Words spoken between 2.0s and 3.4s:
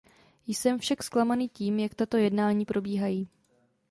jednání probíhají.